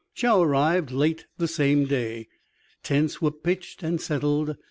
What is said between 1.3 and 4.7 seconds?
the same day. Tents were pitched and settled.